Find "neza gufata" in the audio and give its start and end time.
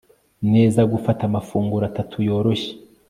0.53-1.21